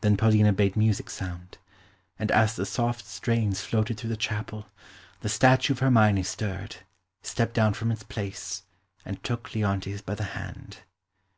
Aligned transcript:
Then 0.00 0.16
Paulina 0.16 0.50
bade 0.50 0.78
music 0.78 1.10
sound, 1.10 1.58
and 2.18 2.30
as 2.30 2.56
the 2.56 2.64
soft 2.64 3.04
strains 3.04 3.60
floated 3.60 3.98
through 3.98 4.08
the 4.08 4.16
chapel, 4.16 4.68
the 5.20 5.28
statue 5.28 5.74
of 5.74 5.80
Hermione 5.80 6.22
stirred, 6.22 6.76
stepped 7.20 7.52
down 7.52 7.74
from 7.74 7.92
its 7.92 8.02
place, 8.02 8.62
and 9.04 9.22
took 9.22 9.54
Leontes 9.54 10.00
by 10.00 10.14
the 10.14 10.24
hand. 10.32 10.78